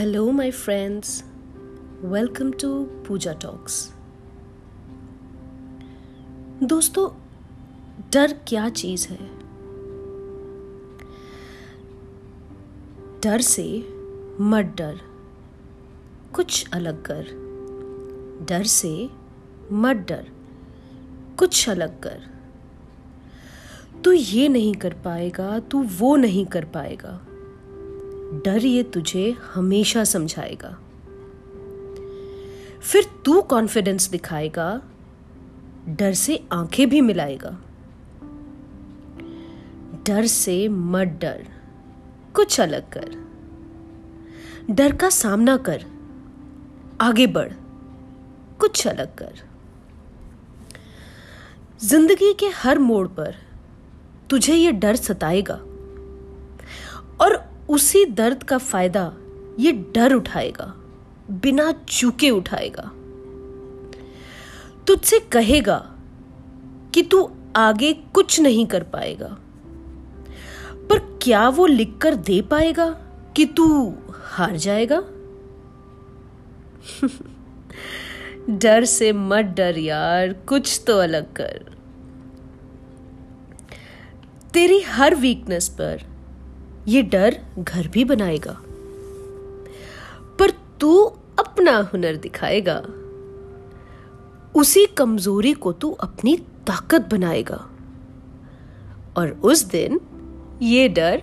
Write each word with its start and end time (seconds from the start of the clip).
Hello, 0.00 0.30
my 0.30 0.50
friends. 0.50 1.06
Welcome 2.04 2.52
to 2.56 2.86
Puja 3.06 3.34
Talks. 3.34 3.90
दोस्तों 6.62 7.10
डर 8.12 8.32
क्या 8.48 8.68
चीज़ 8.68 9.08
है? 9.08 9.30
डर 13.20 13.40
से 13.40 13.88
मत 14.40 14.64
डर। 14.64 15.00
कुछ 16.32 16.70
अलग 16.72 17.02
कर। 17.10 17.26
डर 18.48 18.64
से 18.64 19.10
मत 19.72 19.96
डर। 19.96 20.28
कुछ 21.38 21.68
अलग 21.68 22.00
कर। 22.00 22.22
तू 24.04 24.12
ये 24.12 24.48
नहीं 24.48 24.74
कर 24.74 24.92
पाएगा 24.92 25.58
तू 25.58 25.82
वो 25.82 26.16
नहीं 26.16 26.46
कर 26.46 26.64
पाएगा। 26.64 27.26
डर 28.44 28.64
ये 28.64 28.82
तुझे 28.82 29.36
हमेशा 29.54 30.04
समझाएगा। 30.04 30.78
फिर 32.80 33.04
तू 33.24 33.40
कॉन्फिडेंस 33.42 34.08
दिखाएगा, 34.08 34.82
डर 35.88 36.12
से 36.12 36.44
आँखें 36.52 36.88
भी 36.88 37.00
मिलाएगा। 37.00 37.50
डर 40.06 40.26
से 40.26 40.68
मत 40.68 41.18
डर, 41.20 41.46
कुछ 42.34 42.60
अलग 42.60 42.90
कर। 42.92 43.24
डर 44.70 44.96
का 44.96 45.08
सामना 45.10 45.56
कर, 45.56 45.84
आगे 47.00 47.26
बढ़, 47.26 47.52
कुछ 48.60 48.86
अलग 48.86 49.14
कर। 49.14 49.32
ज़िंदगी 51.82 52.32
के 52.32 52.46
हर 52.46 52.78
मोड़ 52.78 53.08
पर 53.08 53.34
तुझे 54.30 54.54
यह 54.54 54.70
डर 54.70 54.96
सताएगा। 54.96 55.54
और 57.20 57.55
उसी 57.68 58.04
दर्द 58.04 58.42
का 58.42 58.58
फ़ायदा 58.58 59.12
ये 59.58 59.72
डर 59.94 60.12
उठाएगा, 60.14 60.74
बिना 61.30 61.72
चूके 61.88 62.30
उठाएगा। 62.30 62.90
तुझसे 64.86 65.18
कहेगा 65.32 65.78
कि 66.94 67.02
तू 67.02 67.30
आगे 67.56 67.92
कुछ 67.92 68.40
नहीं 68.40 68.66
कर 68.66 68.82
पाएगा, 68.82 69.36
पर 70.90 70.98
क्या 71.22 71.48
वो 71.48 71.66
लिखकर 71.66 72.14
दे 72.14 72.40
पाएगा 72.42 72.88
कि 73.36 73.44
तू 73.46 73.94
हार 74.10 74.56
जाएगा? 74.56 75.02
डर 78.58 78.84
से 78.84 79.12
मत 79.12 79.44
डर 79.56 79.78
यार, 79.78 80.32
कुछ 80.32 80.80
तो 80.86 80.98
अलग 80.98 81.32
कर। 81.32 81.64
तेरी 84.52 84.80
हर 84.80 85.14
वीकनेस 85.14 85.68
पर 85.68 86.02
ये 86.88 87.02
डर 87.02 87.42
घर 87.58 87.88
भी 87.88 88.04
बनाएगा। 88.04 88.60
पर 90.38 90.50
तू 90.50 91.02
अपना 91.38 91.76
हुनर 91.76 92.16
दिखाएगा। 92.16 92.82
उसी 94.54 94.86
कमज़ोरी 94.86 95.52
को 95.52 95.72
तू 95.72 95.90
अपनी 95.90 96.36
ताकत 96.36 97.00
बनाएगा। 97.00 97.70
और 99.16 99.40
उस 99.44 99.64
दिन 99.64 100.00
ये 100.62 100.88
डर 100.88 101.22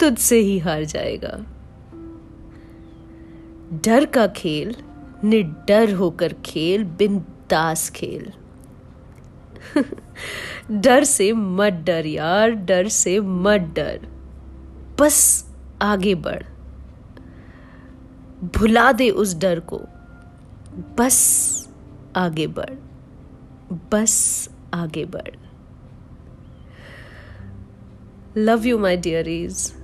तुझसे 0.00 0.38
ही 0.38 0.58
हार 0.58 0.84
जाएगा। 0.84 1.46
डर 3.84 4.04
का 4.04 4.26
खेल 4.26 4.76
निडर 5.24 5.92
होकर 5.92 6.34
खेल, 6.44 6.84
बिंदास 6.84 7.90
खेल। 7.90 8.32
डर 10.70 11.04
से 11.04 11.32
मत 11.32 11.72
डर 11.72 12.06
यार, 12.06 12.50
डर 12.50 12.88
से 12.88 13.20
मत 13.20 13.60
डर। 13.60 14.14
बस 15.00 15.48
आगे 15.82 16.14
बढ़। 16.14 16.42
भुला 18.56 18.92
दे 18.92 19.10
उस 19.10 19.38
डर 19.38 19.60
को। 19.60 19.80
बस 20.98 21.68
आगे 22.16 22.46
बढ़। 22.46 22.74
बस 23.92 24.48
आगे 24.74 25.04
बढ़। 25.04 25.34
Love 28.36 28.66
you 28.66 28.78
my 28.78 28.96
डियरीज़ 28.96 29.83